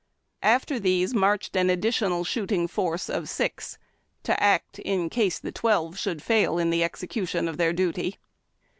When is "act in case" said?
4.41-5.39